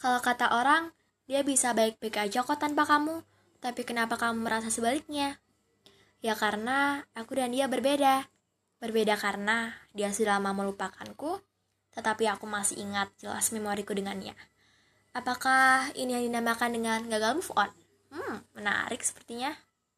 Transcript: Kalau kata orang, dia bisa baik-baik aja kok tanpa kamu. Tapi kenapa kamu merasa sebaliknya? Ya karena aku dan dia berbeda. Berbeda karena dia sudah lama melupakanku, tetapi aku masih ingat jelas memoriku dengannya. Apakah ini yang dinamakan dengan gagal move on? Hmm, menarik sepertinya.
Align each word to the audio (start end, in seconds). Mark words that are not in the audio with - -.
Kalau 0.00 0.16
kata 0.24 0.56
orang, 0.56 0.96
dia 1.28 1.44
bisa 1.44 1.76
baik-baik 1.76 2.16
aja 2.16 2.40
kok 2.40 2.56
tanpa 2.56 2.88
kamu. 2.88 3.20
Tapi 3.60 3.84
kenapa 3.84 4.16
kamu 4.16 4.40
merasa 4.40 4.72
sebaliknya? 4.72 5.36
Ya 6.24 6.32
karena 6.32 7.04
aku 7.12 7.36
dan 7.36 7.52
dia 7.52 7.68
berbeda. 7.68 8.24
Berbeda 8.80 9.20
karena 9.20 9.76
dia 9.92 10.08
sudah 10.08 10.40
lama 10.40 10.56
melupakanku, 10.56 11.44
tetapi 11.92 12.32
aku 12.32 12.48
masih 12.48 12.80
ingat 12.80 13.12
jelas 13.20 13.52
memoriku 13.52 13.92
dengannya. 13.92 14.32
Apakah 15.12 15.92
ini 15.92 16.16
yang 16.16 16.24
dinamakan 16.32 16.80
dengan 16.80 17.04
gagal 17.04 17.36
move 17.36 17.52
on? 17.52 17.70
Hmm, 18.08 18.40
menarik 18.56 19.04
sepertinya. 19.04 19.52